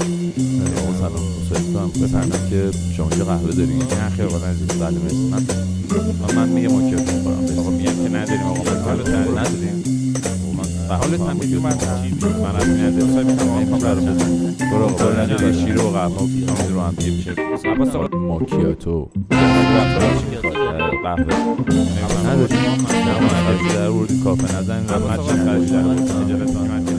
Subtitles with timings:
[0.00, 4.98] آقا سلام دوست دارم بفهمم که شما اینجا قهوه دارین نه خیر آقا عزیز بله
[4.98, 5.42] مرسی من
[6.28, 9.82] من, من میگم ماکیاتو می‌خورم آقا میگم که نداریم آقا من حالت نداریم
[10.88, 11.74] به حالت هم میگم من
[12.42, 13.76] من از ندارم مثلا میگم آقا
[14.70, 17.34] برو آقا برو نجا شیر و قهوه و رو هم دیگه میشه
[18.16, 19.08] ماکیاتو
[21.04, 21.20] قهوه
[22.26, 22.58] نداریم
[22.90, 23.28] نه ما
[23.74, 26.89] در ورودی کافه نزن و من چند خرج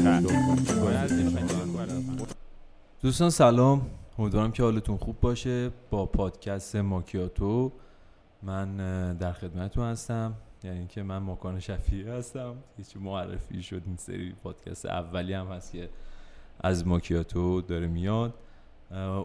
[3.04, 3.82] دوستان سلام.
[4.20, 5.72] امیدوارم که حالتون خوب باشه.
[5.90, 7.72] با پادکست ماکیاتو
[8.44, 8.78] من
[9.18, 10.34] در خدمتتون هستم.
[10.64, 12.56] یعنی که من ماکان شفیعی هستم.
[12.78, 15.90] هیچ معرفی شد این سری پادکست اولی هم هست که
[16.60, 18.34] از ماکیاتو داره میاد.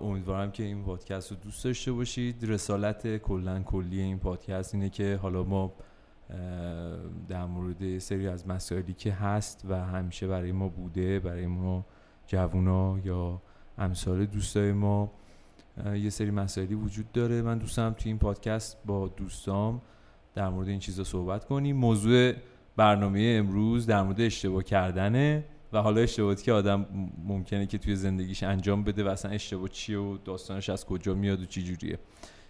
[0.02, 2.50] امیدوارم که این پادکست رو دوست داشته باشید.
[2.50, 5.72] رسالت کلا کلی این پادکست اینه که حالا ما
[7.28, 11.86] در مورد سری از مسائلی که هست و همیشه برای ما بوده برای ما
[12.26, 13.42] جوونا یا
[13.78, 15.10] امثال دوستای ما
[15.94, 17.42] یه سری مسائلی وجود داره.
[17.42, 19.82] من دوستم توی این پادکست با دوستام
[20.34, 21.76] در مورد این چیزا صحبت کنیم.
[21.76, 22.32] موضوع
[22.76, 26.86] برنامه امروز در مورد اشتباه کردنه و حالا اشتباهاتی که آدم
[27.24, 31.40] ممکنه که توی زندگیش انجام بده و اصلا اشتباه چیه و داستانش از کجا میاد
[31.40, 31.98] و چی جوریه.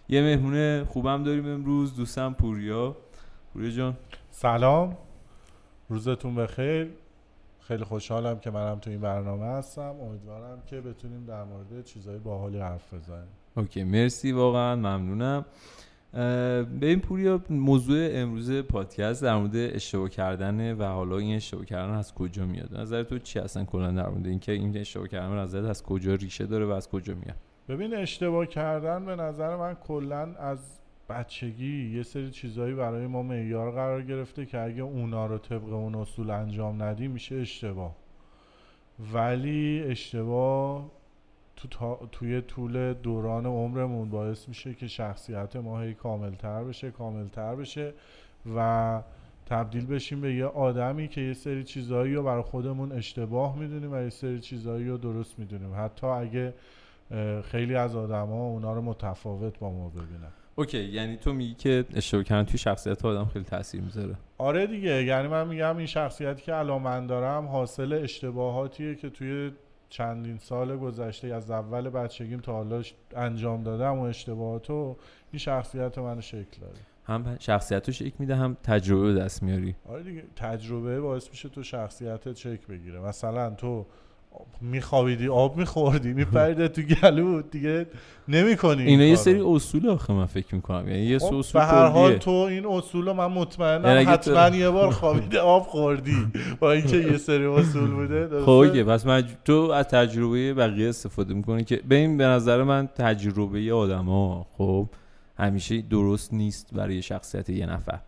[0.09, 2.97] یه مهمونه خوبم داریم امروز دوستم پوریا.
[3.53, 3.97] پوریا جان.
[4.31, 4.97] سلام.
[5.89, 6.87] روزتون بخیر.
[7.67, 9.95] خیلی خوشحالم که منم تو این برنامه هستم.
[10.01, 13.27] امیدوارم که بتونیم در مورد چیزهای باحالی حرف بزنیم.
[13.57, 15.45] اوکی مرسی واقعا ممنونم.
[16.79, 21.93] به این پوریا موضوع امروز پادکست در مورد اشتباه کردنه و حالا این اشتباه کردن
[21.93, 25.65] از کجا میاد؟ نظر تو چی اصلا کلا در مورد اینکه این اشتباه کردن نظرت
[25.65, 27.37] از کجا ریشه داره و از کجا میاد؟
[27.69, 30.59] ببین اشتباه کردن به نظر من کلا از
[31.09, 35.95] بچگی یه سری چیزهایی برای ما معیار قرار گرفته که اگه اونا رو طبق اون
[35.95, 37.95] اصول انجام ندیم میشه اشتباه.
[39.13, 40.91] ولی اشتباه
[41.55, 47.93] تو توی طول دوران عمرمون باعث میشه که شخصیت ما هی کاملتر بشه کاملتر بشه
[48.55, 49.01] و
[49.45, 54.03] تبدیل بشیم به یه آدمی که یه سری چیزهایی رو برای خودمون اشتباه می‌دونیم و
[54.03, 55.73] یه سری چیزهایی رو درست می‌دونیم.
[55.75, 56.53] حتی اگه
[57.43, 60.31] خیلی از آدما اونا رو متفاوت با ما ببینن.
[60.55, 64.15] اوکی یعنی تو میگی که اشتباه کردن توی شخصیت آدم خیلی تاثیر می‌ذاره.
[64.37, 69.51] آره دیگه یعنی من میگم این شخصیتی که الان من دارم حاصل اشتباهاتیه که توی
[69.89, 72.81] چندین سال گذشته از اول بچگیم تا حالا
[73.15, 74.97] انجام دادم و اشتباهاتو
[75.31, 76.79] این شخصیت منو شکل داده.
[77.05, 79.75] هم شخصیت رو شکل میده هم تجربه به دست میاری.
[79.89, 82.99] آره دیگه تجربه باعث میشه تو شخصیتت شکل بگیره.
[82.99, 83.85] مثلا تو
[84.61, 87.85] میخوابیدی آب میخوردی میپریده تو گلو دیگه
[88.27, 90.87] نمی‌کنی اینا یه سری اصول آخه من فکر می‌کنم.
[90.87, 94.69] یعنی یه خب، اصول به هر حال تو این اصول من مطمئنم یعنی حتما یه
[94.69, 96.27] بار خوابیده آب خوردی.
[96.59, 101.63] با اینکه یه سری اصول بوده خب پس من تو از تجربه بقیه استفاده می‌کنی
[101.63, 104.87] که به این به نظر من تجربه آدما خب
[105.37, 107.99] همیشه درست نیست برای شخصیت یه نفر.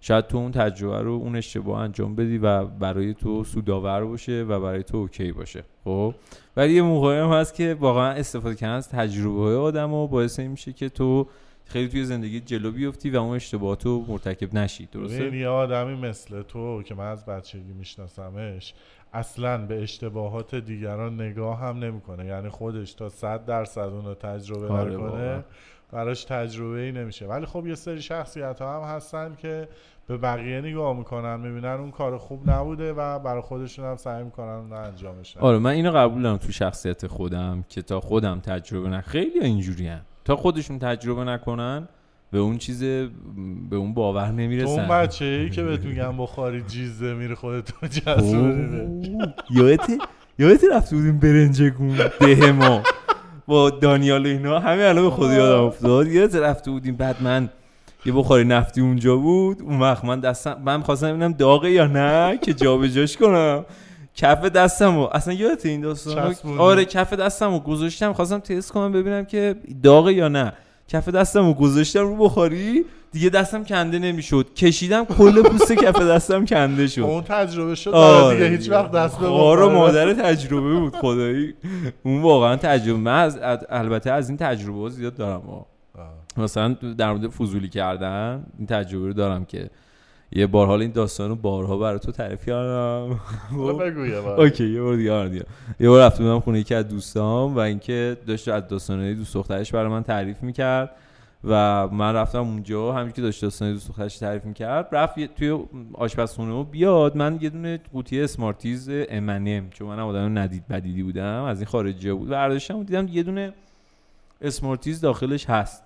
[0.00, 4.60] شاید تو اون تجربه رو اون اشتباه انجام بدی و برای تو سودآور باشه و
[4.60, 5.64] برای تو اوکی باشه.
[5.84, 6.14] خب؟
[6.56, 10.38] ولی یه موقعی هم هست که واقعا استفاده کردن از تجربه های آدم و باعث
[10.38, 11.26] این میشه که تو
[11.64, 14.88] خیلی توی زندگی جلو بیفتی و اون اشتباهات رو مرتکب نشی.
[14.92, 18.74] درسته؟ یه آدمی مثل تو که من از بچگی میشناسمش
[19.12, 22.26] اصلا به اشتباهات دیگران نگاه هم نمی‌کنه.
[22.26, 25.44] یعنی خودش تا صد درصد اون رو تجربه آره نکنه.
[25.92, 27.26] براش تجربه ای نمیشه.
[27.26, 29.68] ولی خب یه سری شخصیت ها هم هستن که
[30.06, 34.48] به بقیه نگاه می‌کنن می‌بینن اون کار خوب نبوده و برای خودشون هم سعی می‌کنن
[34.48, 35.36] اون رو انجامش.
[35.36, 39.90] آره من اینو قبول دارم تو شخصیت خودم که تا خودم تجربه نه خیلی اینجوری
[40.24, 41.88] تا خودشون تجربه نکنن
[42.30, 42.82] به اون چیز
[43.70, 44.80] به اون باور نمی‌رسن.
[44.80, 48.62] اون بچه ای که بهت میگن بخاری جیزه میره خودتون جذب
[49.50, 49.90] یادت
[50.38, 52.82] یادت رفته بودیم برنجگون ده ما.
[53.48, 56.06] با دانیال و اینا همه الان به خود یادم افتاد.
[56.06, 57.48] یادت رفته بودیم بعد من
[58.06, 59.62] یه بخاری نفتی اونجا بود.
[59.62, 63.64] اون وقت من دستم من خواستم ببینم داغه یا نه که جابجاش کنم.
[64.14, 68.92] کف دستم و اصلا یادت این داستان؟ آره کف دستم رو گذاشتم خواستم تست کنم
[68.92, 70.52] ببینم که داغه یا نه.
[70.88, 74.54] کف دستم رو گذاشتم رو بخاری دیگه دستم کنده نمی‌شد.
[74.54, 77.00] کشیدم کل پوست کف دستم کنده شد.
[77.00, 77.90] اون تجربه شد.
[77.90, 81.54] آره آره دیگه هیچ وقت دست به خار و بخاری مادر تجربه بود خدایی.
[82.02, 82.98] اون واقعا تجربه.
[82.98, 83.38] من از
[83.70, 85.42] البته از این تجربه ها زیاد دارم.
[85.48, 85.66] آه.
[86.36, 89.70] مثلا در مورد فضولی کردن این تجربه رو دارم که
[90.32, 93.20] یه بار حالا این داستان رو بارها برای تو تعریف کردم.
[94.38, 95.44] اوکی یه بار دیگه آره دیگه.
[95.80, 99.72] یه بار رفته بودم خونه یکی از دوستام و اینکه داشت از داستانهای دوست دخترش
[99.72, 100.90] برای من تعریف می‌کرد
[101.44, 105.58] و من رفتم اونجا همین که داشت داستان دوست دخترش تعریف می‌کرد رفت توی
[105.94, 111.42] آشپزخونه و بیاد من یه دونه قوطی اسمارتیز امنم چون من آدم ندید بدیدی بودم
[111.42, 113.52] از این خارجی بود برداشتم و دیدم یه دونه
[114.42, 115.82] اسمارتیز داخلش هست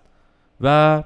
[0.60, 1.02] و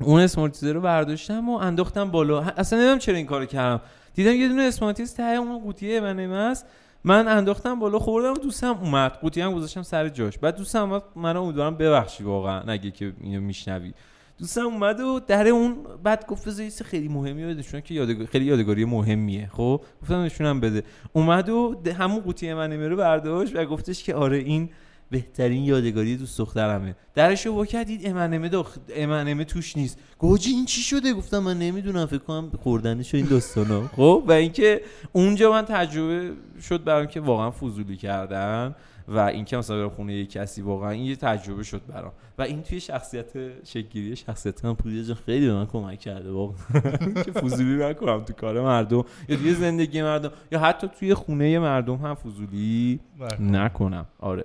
[0.00, 2.40] اون اسمارتیز رو برداشتم و انداختم بالا.
[2.40, 3.80] اصلا نمی‌دونم چرا این کارو کردم.
[4.14, 6.66] دیدم یه دونه اسمارتیز ته اون قوطی امنم هست
[7.04, 9.12] من انداختم بالا خوردم و دوستم اومد.
[9.12, 10.38] قوطی هم گذاشتم سر جاش.
[10.38, 13.92] بعد دوستم اومد من امیدوارم ببخشی واقعا نگه که اینو میشنوی.
[14.38, 18.26] دوستم اومد و در اون بعد گفت بذار خیلی مهمی بده چون که یادگار...
[18.26, 19.50] خیلی یادگاری مهمیه.
[19.52, 20.82] خب؟ گفتم نشونم بده.
[21.12, 24.70] اومد و همون قوطی من رو برداشت و گفتش که آره این
[25.10, 26.96] بهترین یادگاری دوست دخترمه.
[27.14, 28.76] درش رو کرد دید امنمه داخ...
[28.96, 29.98] امنمه توش نیست.
[30.18, 33.88] حاجی این چی شده؟ گفتم من نمی‌دونم فکر کنم خوردنش این داستانا.
[33.96, 34.80] خب و اینکه
[35.12, 38.74] اونجا من تجربه شد برام که واقعا فضولی کردن
[39.08, 42.12] و اینکه مثلا برم خونه یک کسی واقعا این یه تجربه شد برام.
[42.38, 43.32] و این توی شخصیت
[43.64, 46.56] شکلگیری شخصیت هم پوریا جان خیلی به من کمک کرده واقعا.
[47.24, 51.96] که فضولی نکنم تو کار مردم یا توی زندگی مردم یا حتی توی خونه مردم
[51.96, 53.00] هم فضولی
[53.40, 54.06] نکنم.
[54.18, 54.44] آره.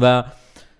[0.00, 0.24] و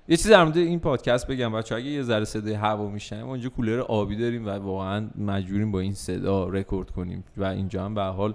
[0.08, 3.34] یه چیز در مورد این پادکست بگم بچه اگه یه ذره صدای هوا میشنیم ما
[3.34, 7.94] اینجا کولر آبی داریم و واقعا مجبوریم با این صدا رکورد کنیم و اینجا هم
[7.94, 8.34] به حال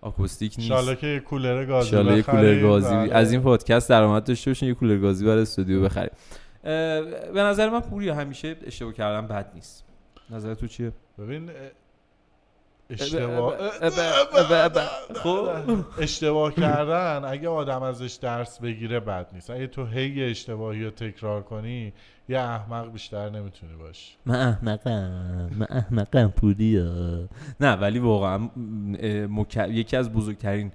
[0.00, 0.70] آکوستیک نیست.
[0.70, 2.60] انشالله که یه کولر گازی انشالله یه کولر.
[2.62, 2.94] گازی.
[2.94, 3.14] بله.
[3.14, 6.10] از این پادکست درآمد داشته باشین یه کولر گازی برای استودیو بخریم.
[6.62, 9.84] به نظر من پوریا همیشه اشتباه کردن بد نیست.
[10.30, 11.50] نظر تو چیه؟ ببین
[12.92, 13.56] اشتباه.
[15.14, 15.48] خب
[15.98, 19.50] اشتباه کردن اگه آدم ازش درس بگیره بد نیست.
[19.50, 21.92] اگه تو هی اشتباهی رو تکرار کنی
[22.28, 24.12] یه احمق بیشتر نمی‌تونی باشی.
[24.26, 27.28] من احمقم من احمقم پوریا.
[27.60, 28.48] نه ولی واقعا
[29.68, 30.72] یکی از بزرگترین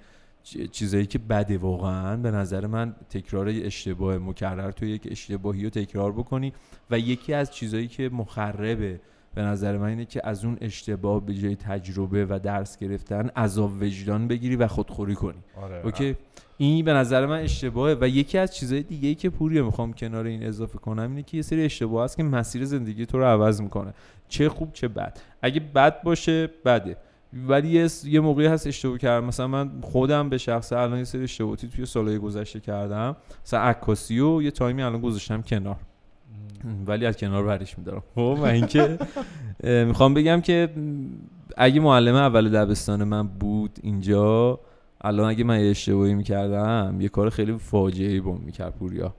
[0.72, 6.12] چیزایی که بده واقعا به نظر من تکرار اشتباه مکرر تو یک اشتباهی رو تکرار
[6.12, 6.52] بکنی
[6.90, 9.00] و یکی از چیزایی که مخربه
[9.38, 13.82] به نظر من اینه که از اون اشتباه به جای تجربه و درس گرفتن عذاب
[13.82, 15.38] وجدان بگیری و خودخوری کنی.
[15.62, 16.16] آره اوکی؟
[16.56, 20.26] این به نظر من اشتباهه و یکی از چیزهای دیگه ای که پوریه می‌خوام کنار
[20.26, 23.60] این اضافه کنم اینه که یه سری اشتباه هست که مسیر زندگی تو رو عوض
[23.60, 23.94] می‌کنه.
[24.28, 25.18] چه خوب چه بد.
[25.42, 26.96] اگه بد باشه بده.
[27.32, 29.26] ولی یه, موقعی هست اشتباه کردم.
[29.26, 33.16] مثلا من خودم به شخصه الان یه سری اشتباهاتی توی سالهای گذشته کردم.
[33.44, 35.76] مثلا عکاسی و یه تایمی الان گذاشتم کنار.
[36.86, 38.02] ولی از کنار برش میدارم.
[38.14, 38.98] خب و اینکه
[39.64, 40.68] می‌خوام بگم که
[41.56, 44.60] اگه معلم اول دبستان من بود اینجا
[45.00, 49.14] الان اگه من اشتباهی می‌کردم یه کار خیلی فاجعه ای بام می‌کرد پوریا.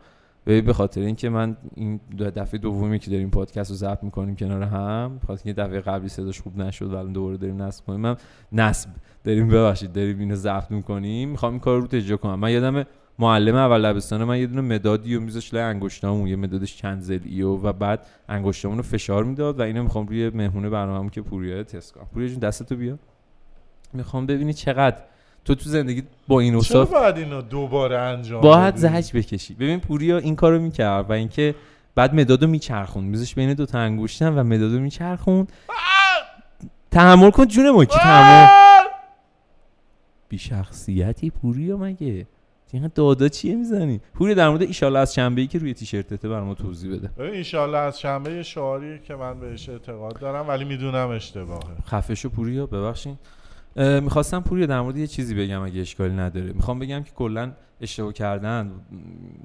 [0.45, 2.00] به خاطر اینکه من این
[2.36, 6.42] دفعه دومی که داریم پادکست رو ضبط می‌کنیم کنار هم خاطر اینکه دفعه قبلی صداش
[6.42, 8.16] خوب نشد و الان دوباره داریم نصب کنیم من
[8.51, 8.89] نصب
[9.24, 12.39] داریم ببخشید داریم اینو ضبط می‌کنیم می‌خوام این کار رو اجرا کنم.
[12.39, 12.83] من یادم
[13.19, 17.42] معلم اول دبستان من یه دونه مدادی و میذاش لای انگشتامون یه مدادش چند زلی
[17.42, 21.63] و, و بعد انگشتامون رو فشار می‌داد و اینو می‌خوام روی مهمونه برنامه‌مون که پوریا
[21.63, 22.07] تست کنم.
[22.13, 23.00] پوریا جون دستتو بیا.
[23.94, 24.98] می‌خوام ببینی چقدر
[25.45, 29.54] تو تو زندگی با این چرا اوصاف باید اینو دوباره انجام باید؟ زهج بکشی.
[29.54, 31.56] ببین پوریا این کارو می‌کرد و اینکه
[31.95, 35.48] بعد مدادو میچرخون میذاش بین دو تا انگشتم و مدادو میچرخون
[36.92, 38.48] تحمل کن جون ما کی تحمل؟
[40.30, 42.27] بی شخصیتی پوریا مگه؟
[42.74, 46.54] اینقدر دادا چیه می‌زنی؟ پوریا در مورد ایشالله از شنبه ای که روی تیشرتته برام
[46.54, 47.24] توضیح بده.
[47.24, 51.75] ایشالله از شنبه یه شعاریه که من بهش اعتقاد دارم ولی می‌دونم اشتباهه.
[51.86, 53.18] خفه شو پوریا ببخشین.
[53.75, 56.54] اه، می‌خواستم پوریا در مورد یه چیزی بگم اگه اشکالی نداره.
[56.54, 57.51] می‌خوام بگم که کلا
[57.81, 58.71] اشتباه کردن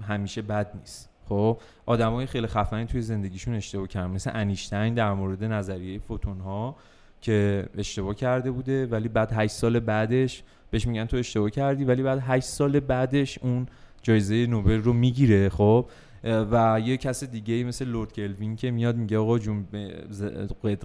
[0.09, 1.11] همیشه بد نیست.
[1.29, 4.11] خب آدمای خیلی خفنی توی زندگیشون اشتباه کردن.
[4.11, 6.77] مثل انیشتین در مورد نظریه فوتون ها
[7.21, 10.43] که اشتباه کرده بوده ولی بعد 8 سال بعدش
[10.75, 13.67] بهش میگن تو اشتباه کردی ولی بعد 8 سال بعدش اون
[14.03, 15.89] جایزه نوبل رو می‌گیره خب.
[16.25, 19.67] و یه کس دیگه ای مثل لورد کلوین که میاد میگه آقا جون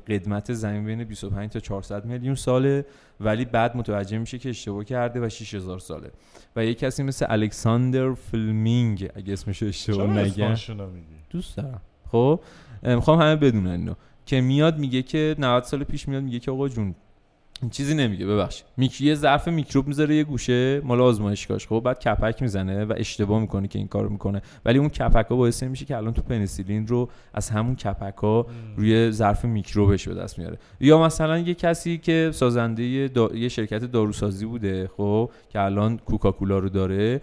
[0.08, 2.86] قدمت زمین بین 25 تا 400 میلیون ساله
[3.20, 6.12] ولی بعد متوجه میشه که اشتباه کرده و 6000 ساله.
[6.56, 10.56] و یه کسی مثل الکساندر فلمینگ اگه اسمش رو اشتباه نگم.
[11.30, 11.82] دوست دارم.
[12.12, 12.40] خب
[12.84, 13.94] می‌خوام همه بدونن اینو.
[14.26, 16.96] که میاد میگه که 90 سال پیش میاد میگه که آقا جون
[17.72, 21.68] چیزی نمیگه ببخشید میک یه ظرف میکروب می‌ذاره یه گوشه مال آزمایشگاهش.
[21.68, 24.42] خب بعد کپک می‌زنه و اشتباه می‌کنه که این کارو می‌کنه.
[24.66, 28.48] ولی اون کپک ها باعث میشه که الان تو پنیسیلین رو از همون کپک ها
[28.78, 30.58] روی ظرف میکروبش به دست میاره.
[30.80, 33.30] یا مثلا یه کسی که سازنده دا...
[33.36, 37.22] یه شرکت داروسازی بوده خب که الان کوکاکولا رو داره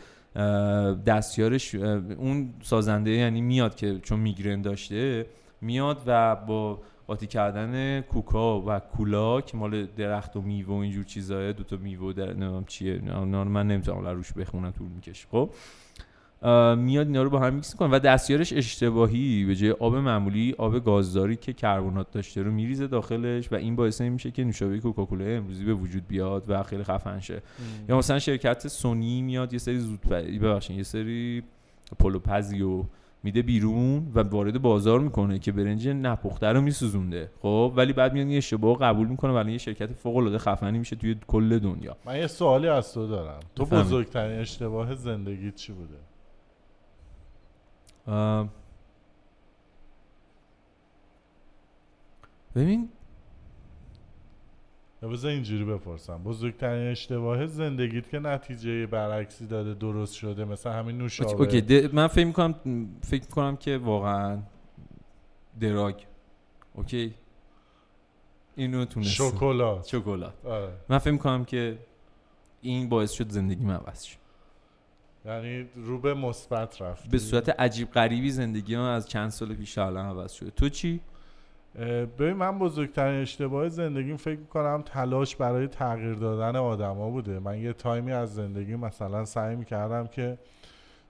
[1.06, 5.26] دستیارش اون سازنده یعنی میاد که چون میگرن داشته
[5.60, 11.04] میاد و با قاطی کردن کوکا و کولا که مال درخت و میوه و اینجور
[11.04, 15.26] چیزایه دو تا میوه در نمی‌دونم چیه نه من نمی‌تونم الان روش بخونم طول می‌کشه
[15.30, 15.50] خب؟
[16.76, 20.84] میاد اینا رو با هم میکس کنه و دستیارش اشتباهی به جای آب معمولی آب
[20.84, 25.24] گازداری که کربنات داشته رو میریزه داخلش و این باعث این میشه که نوشابه کوکاکولا
[25.24, 27.42] امروزی به وجود بیاد و خیلی خفن شه.
[27.88, 30.00] یا مثلا شرکت سونی میاد یه سری زود
[30.42, 31.42] ببخشید یه سری
[31.98, 32.84] پلوپزی و
[33.26, 37.30] میده بیرون و وارد بازار می‌کنه که برنج نپخته رو میسوزونده.
[37.42, 40.96] خب ولی بعد میاد این اشتباه قبول می‌کنه ولی یه شرکت فوق العاده خفنی میشه
[40.96, 41.96] توی کل دنیا.
[42.04, 43.40] من یه سوالی از تو دارم.
[43.54, 43.64] تو.
[43.64, 45.98] بزرگترین اشتباه زندگیت چی بوده؟
[52.54, 52.88] ببین
[55.02, 56.22] بذار اینجوری بپرسم.
[56.22, 61.32] بزرگترین اشتباه زندگیت که نتیجه برعکسی داده درست شده مثل همین نوشابه.
[61.32, 61.88] اوکی.
[61.92, 62.54] من فکر می‌کنم
[63.02, 64.42] فکر می‌کنم که واقعا
[65.60, 65.94] دراگ.
[66.74, 67.14] اوکی؟
[68.56, 69.30] اینو تونستم.
[69.30, 69.86] شکلات.
[69.86, 70.46] شکلات.
[70.46, 70.72] آره.
[70.88, 71.78] من فکر می‌کنم که
[72.60, 74.18] این باعث شد زندگی عوض شد
[75.24, 79.78] یعنی رو به مثبت رفت به صورت عجیب غریبی زندگی من از چند سال پیش
[79.78, 80.50] الان عوض شده.
[80.50, 81.00] تو چی؟
[82.18, 87.38] ببین من بزرگترین اشتباه زندگیم فکر می‌کنم تلاش برای تغییر دادن آدما بوده.
[87.38, 90.38] من یه تایمی از زندگی مثلا سعی می‌کردم که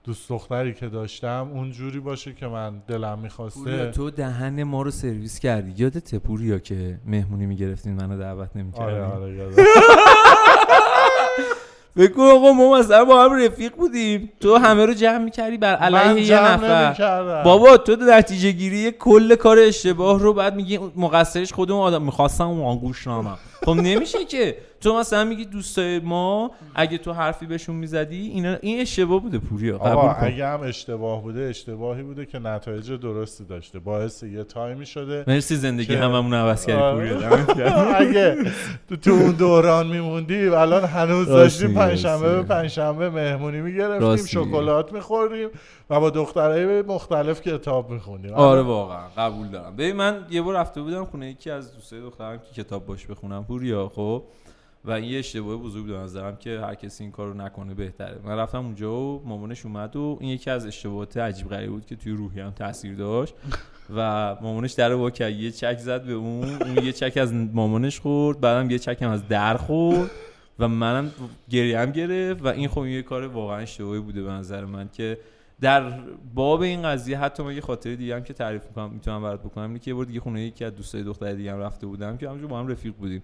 [0.03, 3.91] دوست دختری که داشتم اون جوری باشه که من دلم می‌خواسته.
[3.91, 5.83] تو دهن ما رو سرویس کردی.
[5.83, 9.55] یادت پوریا که مهمونی می‌گرفتین منو دعوت نمی‌کردی آره آره.
[11.97, 14.31] بگو آقا ما مثلا با هم رفیق بودیم.
[14.39, 17.43] تو همه رو جمع می‌کردی بر علیه یه نفر.
[17.43, 22.65] بابا تو نتیجه گیری کل کار اشتباه رو بعد میگی مقصرش خودمون آدم می‌خواستم اون
[22.65, 23.37] آنگوش نامم.
[23.65, 24.57] خب نمیشه که.
[24.81, 29.75] تو مثلا میگی دوستای ما اگه تو حرفی بهشون می‌زدی اینا این اشتباه بوده پوریا
[29.75, 34.43] آقا قبول کن اگه هم اشتباه بوده اشتباهی بوده که نتایج درستی داشته باعث یه
[34.43, 37.43] تایمی شده مرسی زندگی که- هممون عوض کردی آره.
[37.43, 37.95] پوریا گرم.
[38.07, 38.37] اگه
[38.89, 42.43] تو, تو اون دوران میموندی الان هنوز داشتیم میگی، پنجشنبه به.
[42.43, 44.25] پنجشنبه مهمونی می‌گرفتیم.
[44.25, 45.49] شکلات میخوردیم
[45.89, 50.81] و با دخترای مختلف کتاب میخوندیم آره واقعا قبول دارم ببین من یه بار رفته
[50.81, 54.23] بودم خونه یکی از دوستای دخترم که کتاب باش بخونم پوریا خب
[54.87, 58.19] و این یه اشتباه بزرگ به نظرم که هر کسی این کارو نکنه بهتره.
[58.23, 61.95] من رفتم اونجا و مامانش اومد و این یکی از اشتباهات عجیب غریبی بود که
[61.95, 63.33] توی روحی هم تاثیر داشت
[63.95, 67.99] و مامانش در رو کرد یه چک زد به اون اون یه چک از مامانش
[67.99, 70.11] خورد بعدم یه چک هم از در خورد
[70.59, 71.11] و منم
[71.49, 75.17] گریم گرفت و این خب یه کار واقعا اشتباهی بوده به نظر من که
[75.61, 75.99] در
[76.35, 79.67] باب این قضیه حتی من یه خاطره دیگه هم که تعریف می‌کنم می‌تونم برات بکنم
[79.67, 82.27] اینه که یه بار دیگه خونه یکی از دوستای دختر دیگه هم رفته بودم که
[82.29, 83.23] همونجا با هم رفیق بودیم.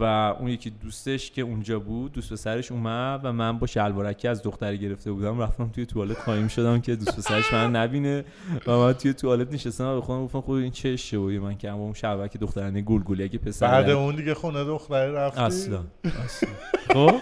[0.00, 0.04] و
[0.40, 4.78] اون یکی دوستش که اونجا بود دوست پسرش اومد و من با شلوارکی از دختری
[4.78, 5.40] گرفته بودم.
[5.40, 8.24] رفتم توی توالت قایم شدم که دوست پسرش من نبینه
[8.66, 11.76] و من توی توالت نشستم و به خودم گفتم خب این چه اشتباهی؟ من کردم
[11.76, 15.84] با اون شلوارک دخترانه گلگلی اگه پسر بعد اون دیگه خونه دختری رفتی؟ اصلا
[16.24, 16.50] اصلا.
[16.88, 17.14] خب؟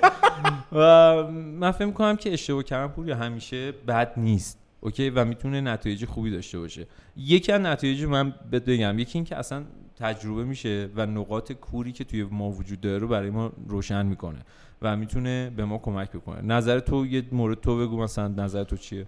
[0.73, 4.59] و من فکر می‌کنم که اشتباه کردن پول همیشه بد نیست.
[4.81, 6.87] اوکی؟ و می‌تونه نتایج خوبی داشته باشه.
[7.17, 8.99] یکی از نتایج من بهت بگم.
[8.99, 9.65] یکی این که اصلا
[9.99, 14.39] تجربه میشه و نقاط کوری که توی ما وجود داره رو برای ما روشن می‌کنه
[14.83, 16.43] و می‌تونه به ما کمک بکنه.
[16.43, 19.07] نظر تو یه مورد تو بگو مثلا نظر تو چیه؟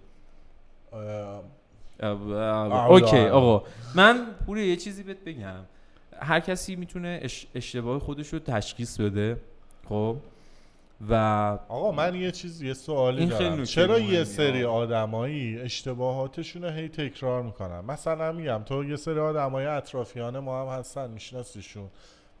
[2.87, 3.63] اوکی آقا.
[3.95, 5.55] من پوری یه چیزی بهت بگم.
[6.21, 9.37] هر کسی می‌تونه اش- اشتباه خودش رو تشخیص بده
[9.89, 10.17] خب؟
[11.09, 11.13] و
[11.69, 13.63] آقا من یه چیز یه سوالی دارم.
[13.63, 14.23] چرا یه.
[14.23, 20.61] سری آدمایی اشتباهاتشون رو هی تکرار می‌کنن؟ مثلا میگم تو یه سری آدمای اطرافیان ما
[20.61, 21.87] هم هستن میشناسیشون.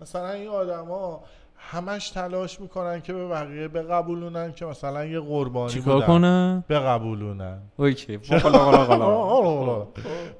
[0.01, 1.23] مثلا این آدما
[1.57, 7.59] همش تلاش می‌کنن که به بقیه بقبولونن که مثلا یه قربانی چیکار بودن کنم بقبولونن.
[7.77, 8.17] اوکی.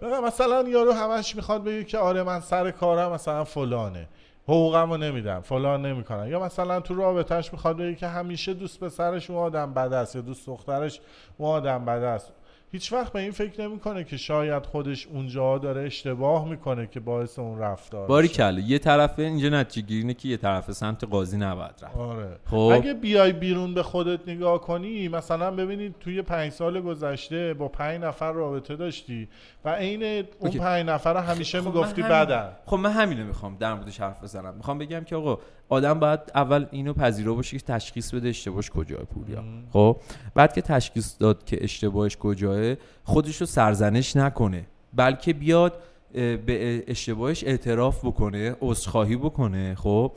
[0.01, 4.07] بگم مثلا یارو همش می‌خواد بگه که آره من سر کارم مثلا فلانه.
[4.49, 9.39] حقوقمو نمیدم فلان نمی‌کنن یا مثلا تو رابطهش می‌خواد بگه که همیشه دوست پسرش اون
[9.39, 11.01] آدم بد است یا دوست دخترش
[11.37, 12.33] اون آدم بد است.
[12.71, 17.39] هیچ وقت به این فکر نمی‌کنه که شاید خودش اونجا داره اشتباه می‌کنه که باعث
[17.39, 18.27] اون رفتار باری.
[18.27, 21.97] کله یه طرفه اینجا نتیجه گیری اینه که یه طرف سمت قاضی نباید رفت.
[21.97, 22.39] آره.
[22.45, 22.71] خب.
[22.73, 28.01] اگه بیای بیرون به خودت نگاه کنی مثلا ببینید توی پنج سال گذشته با پنج
[28.01, 29.27] نفر رابطه داشتی
[29.65, 30.51] و عین اون.
[30.51, 32.51] پنج نفر رو همیشه خب من می‌گفتی بدن.
[32.65, 34.53] خب من همینو می‌خوام در موردش حرف بزنم.
[34.53, 39.03] می‌خوام بگم که آقا آدم باید اول اینو پذیرا باشه که تشخیص بده اشتباهش کجاه
[39.03, 39.43] پوریا.
[39.73, 39.97] خب؟
[40.35, 44.65] بعد که تشخیص داد که اشتباهش کجاه خودش رو سرزنش نکنه.
[44.93, 45.73] بلکه بیاد
[46.13, 50.11] به اشتباهش اعتراف بکنه عذرخواهی بکنه خب؟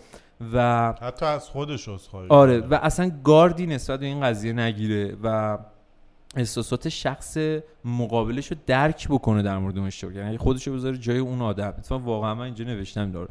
[0.52, 2.58] و حتی از خودش عذرخواهی آره.
[2.60, 5.58] و اصلا گاردی نسبت به این قضیه نگیره و
[6.36, 7.38] احساسات شخص
[7.84, 10.14] مقابلش رو درک بکنه در مورد اون اشتباه.
[10.14, 11.68] یعنی خودش رو بذاره جای اون آدم.
[11.68, 13.28] اتفاقا واقعا من اینجا نوشتم داره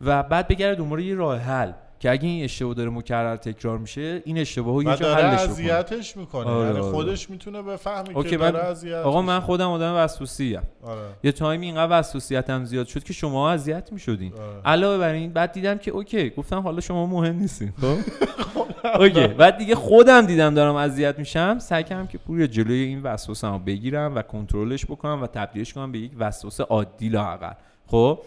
[0.00, 4.22] و بعد بگرد دنبال یه راه حل که اگه این اشتباه داره مکرر تکرار میشه
[4.24, 6.46] این اشتباه رو یه داره حلش اذیتش می‌کنه.
[6.46, 6.92] آره، یعنی آره.
[6.92, 9.40] خودش می‌تونه بفهمه okay، که داره اذیت آقا من.
[9.40, 10.62] خودم آدم وسواسی ام.
[10.82, 11.00] آره.
[11.24, 14.32] یه تایمی اینقدر وسواسیتم زیاد شد که شما اذیت می‌شدین.
[14.32, 14.60] آره.
[14.64, 17.96] علاوه بر این بعد دیدم که okay گفتم حالا شما مهم نیستین خب؟
[19.02, 19.26] اوکی.
[19.26, 21.58] بعد دیگه خودم دیدم دارم اذیت میشم.
[21.58, 25.98] سعی کردم که پوری جلوی این وسوسه‌مو بگیرم و کنترلش بکنم و تبدیلش کنم به
[25.98, 27.52] یک وسوسه عادی لااقل.
[27.86, 28.18] خب؟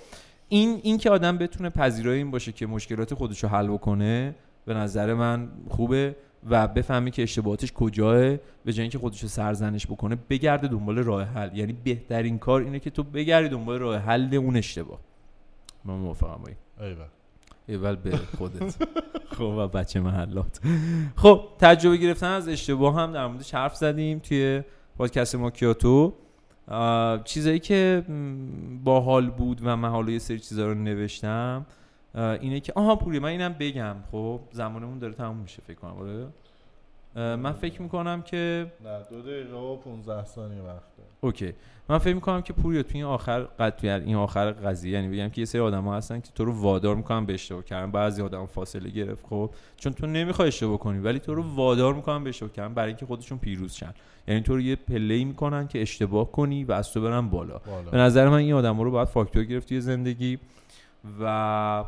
[0.49, 4.73] این این که آدم بتونه پذیرای این باشه که مشکلات خودش رو حل بکنه به
[4.73, 6.15] نظر من خوبه
[6.49, 11.23] و بفهمی که اشتباهاتش کجاه به جای اینکه خودش رو سرزنش بکنه بگرده دنبال راه
[11.23, 11.57] حل.
[11.57, 14.99] یعنی بهترین کار اینه که تو بگردی دنبال راه حل اون اشتباه.
[15.85, 16.41] من موافقم
[16.79, 17.05] ایول.
[17.67, 18.75] اول به خودت.
[19.37, 20.59] خب و بچه محلات.
[21.15, 24.63] خب تجربه گرفتن از اشتباه هم در موردش حرف زدیم توی
[24.97, 26.13] پادکست ماکیاتو.
[27.23, 28.03] چیزایی که
[28.83, 31.65] باحال بود و من حالا یه سری چیزا رو نوشتم
[32.15, 36.27] اینه که آها پوری من اینم بگم خب زمانمون داره تموم میشه فکر کنم آره؟
[37.15, 41.09] من فکر می‌کنم که نه دو دقیقه و 15 ثانیه وقت داره.
[41.21, 41.53] اوکی.
[41.89, 45.29] من فکر می‌کنم که پوریا توی این آخر قد توی این آخر قضیه یعنی بگم
[45.29, 47.91] که یه سری آدم هستن که تو رو وادار می‌کنن به اشتباه کردن.
[47.91, 49.49] بعضی آدم فاصله گرفت خب.
[49.77, 53.05] چون تو نمی‌خوای اشتباه کنی ولی تو رو وادار می‌کنن به اشتباه کردن برای اینکه
[53.05, 53.93] خودشون پیروز شن.
[54.27, 57.57] یعنی تو رو یه پله می‌کنن که اشتباه کنی و از تو برن بالا.
[57.57, 60.39] به بالا نظر من این آدم رو باید فاکتور گرفت توی زندگی
[61.21, 61.83] و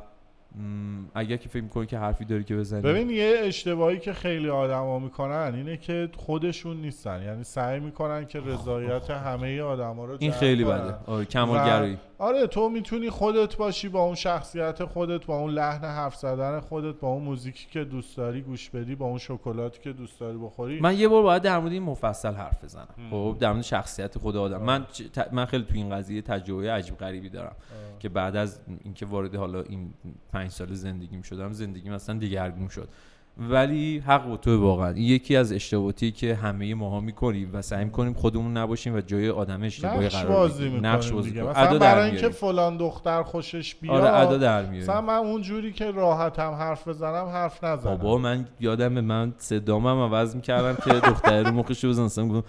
[1.16, 2.82] اگر که فکر می‌کنی که حرفی داری که بزنی.
[2.82, 7.24] ببین یه اشتباهی که خیلی آدما می‌کنن اینه که خودشون نیستن.
[7.24, 10.78] یعنی سعی می‌کنن که رضایت همه آدما رو این خیلی کنن.
[10.82, 10.96] بده.
[11.08, 11.98] آره کمالگرایی.
[12.18, 17.00] آره تو می‌تونی خودت باشی با اون شخصیت خودت با اون لحن حرف زدن خودت
[17.00, 20.80] با اون موزیکی که دوست داری گوش بدی با اون شکلاتی که دوست داری بخوری.
[20.80, 22.88] من یه بار باید در مورد این مفصل حرف بزنم.
[23.12, 24.62] خب در مورد شخصیت خود آدم.
[24.64, 28.00] من چ- ت- من خیلی تو این قضیه تجربه عجیب غریبی دارم آه.
[28.00, 29.94] که بعد از اینکه وارد حالا این
[30.42, 32.90] پنج سال زندگیم شدم زندگیم اصلا دیگرگون شد.
[33.38, 34.92] ولی حق با تو واقعا.
[34.92, 39.64] یکی از اشتباهاتی که همه ماها می‌کنیم و سعی می‌کنیم خودمون نباشیم و جای آدم
[39.64, 41.44] اشتباهی قرار بازی نقش بازی دیگه.
[41.44, 42.30] مثلا برای اینکه.
[42.30, 44.02] فلان دختر خوشش بیاد.
[44.02, 47.98] آره ادا در مثلا میاریم من اون جوری که راحتم حرف بزنم حرف نزنم.
[47.98, 52.04] بابا من یادم من صدامم عوض می‌کردم که دختر رو مخش بزن.
[52.04, 52.48] اصلا گفتم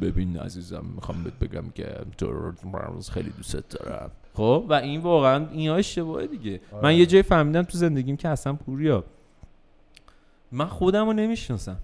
[0.00, 2.52] ببین عزیزم می‌خوام بهت بگم که تو
[3.12, 4.10] خیلی دوست دارم.
[4.34, 6.60] خب و این واقعا این اشتباهه دیگه.
[6.72, 6.82] آره.
[6.82, 9.04] من یه جای فهمیدم تو زندگیم که اصلا پوریا.
[10.52, 11.78] من خودم رو نمی‌شناسم.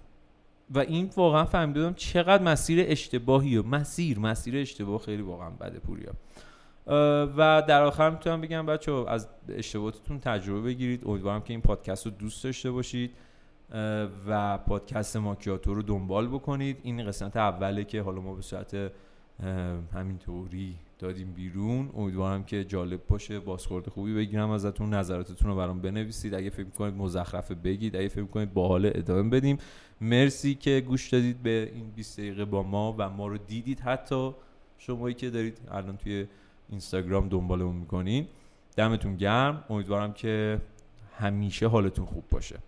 [0.75, 6.13] و این واقعا فهمیدم چقدر مسیر اشتباهیه مسیر مسیر اشتباه خیلی واقعا بده پوریا.
[7.37, 11.03] و در آخر می‌تونم بگم بچه از اشتباهاتتون تجربه بگیرید.
[11.07, 13.11] امیدوارم که این پادکست رو دوست داشته باشید.
[14.27, 16.77] و پادکست ماکیاتو رو دنبال بکنید.
[16.83, 18.77] این قسمت اوله که حالا ما به صورت
[19.95, 21.91] همینطوری دادیم بیرون.
[21.97, 26.35] امیدوارم که جالب باشه بازخورد خوبی بگیرم ازتون نظراتتون رو برام بنویسید.
[26.35, 29.59] اگه فکر کنید مزخرفه بگید اگه فکر کنید باحال ادامه بدیم.
[30.01, 33.81] مرسی که گوش دادید به این 20 دقیقه با ما و ما رو دیدید.
[33.81, 34.35] حتی
[34.79, 36.27] شمایی که دارید الان توی
[36.69, 38.27] اینستاگرام دنبالمون می‌کنین.
[38.77, 39.65] دمتون گرم.
[39.71, 40.61] امیدوارم که
[41.19, 42.59] همیشه حالتون خوب باشه.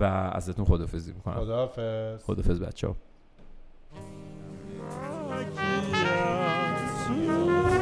[0.00, 1.34] و ازتون خدافزی می‌کنم.
[1.34, 2.24] خداحافظ.
[2.24, 2.96] خدافز بچه ها
[7.06, 7.73] Jesus.